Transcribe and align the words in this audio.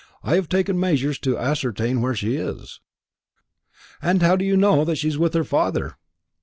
I 0.23 0.33
have 0.33 0.49
taken 0.49 0.79
measures 0.79 1.19
to 1.19 1.37
ascertain 1.37 2.01
where 2.01 2.15
she 2.15 2.35
is." 2.35 2.79
"And 4.01 4.23
how 4.23 4.35
do 4.35 4.43
you 4.43 4.57
know 4.57 4.83
that 4.83 4.95
she 4.95 5.09
is 5.09 5.19
with 5.19 5.35
her 5.35 5.43
father?" 5.43 5.95